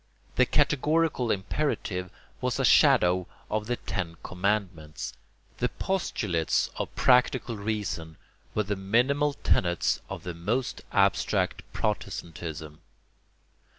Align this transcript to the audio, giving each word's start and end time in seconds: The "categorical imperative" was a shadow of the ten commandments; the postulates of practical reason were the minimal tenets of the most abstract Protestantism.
The 0.35 0.47
"categorical 0.47 1.29
imperative" 1.29 2.09
was 2.41 2.59
a 2.59 2.65
shadow 2.65 3.27
of 3.51 3.67
the 3.67 3.75
ten 3.75 4.17
commandments; 4.23 5.13
the 5.59 5.69
postulates 5.69 6.71
of 6.75 6.95
practical 6.95 7.55
reason 7.55 8.17
were 8.55 8.63
the 8.63 8.75
minimal 8.75 9.33
tenets 9.33 10.01
of 10.09 10.23
the 10.23 10.33
most 10.33 10.81
abstract 10.91 11.61
Protestantism. 11.71 12.81